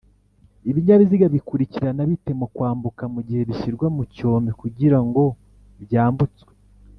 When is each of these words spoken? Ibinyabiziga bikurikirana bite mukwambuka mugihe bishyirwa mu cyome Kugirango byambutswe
Ibinyabiziga 0.69 1.25
bikurikirana 1.35 2.01
bite 2.09 2.31
mukwambuka 2.39 3.03
mugihe 3.13 3.41
bishyirwa 3.49 3.87
mu 3.95 4.03
cyome 4.15 4.49
Kugirango 4.61 5.23
byambutswe 5.83 6.51